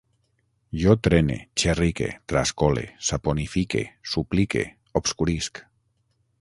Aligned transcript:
Jo 0.83 0.95
trene, 1.07 1.35
xerrique, 1.63 2.07
trascole, 2.33 2.87
saponifique, 3.11 3.85
suplique, 4.15 4.67
obscurisc 5.03 5.65